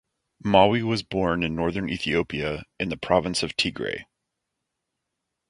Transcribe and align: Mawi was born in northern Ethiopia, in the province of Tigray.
Mawi 0.43 0.81
was 0.81 1.03
born 1.03 1.43
in 1.43 1.53
northern 1.55 1.87
Ethiopia, 1.87 2.63
in 2.79 2.89
the 2.89 2.97
province 2.97 3.43
of 3.43 3.55
Tigray. 3.55 4.05